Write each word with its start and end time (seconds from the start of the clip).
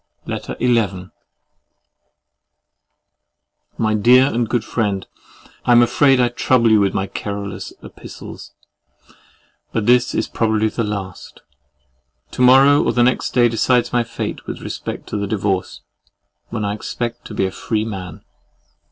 LETTER 0.25 0.55
XI 0.59 1.11
My 3.77 3.93
dear 3.93 4.25
and 4.33 4.49
good 4.49 4.63
Friend, 4.65 5.05
I 5.63 5.73
am 5.73 5.83
afraid 5.83 6.19
I 6.19 6.29
trouble 6.29 6.71
you 6.71 6.79
with 6.79 6.95
my 6.95 7.05
querulous 7.05 7.71
epistles, 7.83 8.51
but 9.71 9.85
this 9.85 10.15
is 10.15 10.27
probably 10.27 10.69
the 10.69 10.83
last. 10.83 11.41
To 12.31 12.41
morrow 12.41 12.83
or 12.83 12.93
the 12.93 13.03
next 13.03 13.35
day 13.35 13.47
decides 13.47 13.93
my 13.93 14.03
fate 14.03 14.47
with 14.47 14.61
respect 14.61 15.05
to 15.09 15.17
the 15.17 15.27
divorce, 15.27 15.81
when 16.49 16.65
I 16.65 16.73
expect 16.73 17.25
to 17.25 17.35
be 17.35 17.45
a 17.45 17.51
free 17.51 17.85
man. 17.85 18.23